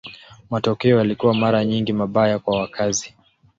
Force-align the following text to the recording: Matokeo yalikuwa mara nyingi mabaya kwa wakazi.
Matokeo 0.49 0.97
yalikuwa 0.97 1.33
mara 1.33 1.65
nyingi 1.65 1.93
mabaya 1.93 2.39
kwa 2.39 2.59
wakazi. 2.59 3.15